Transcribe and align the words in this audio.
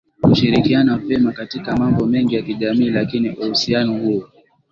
kushirikiana 0.21 0.97
vema 0.97 1.31
katika 1.31 1.77
mambo 1.77 2.05
mengi 2.05 2.35
ya 2.35 2.41
kijamii 2.41 2.89
lakini 2.89 3.29
uhusiano 3.29 3.97
huo 3.99 4.23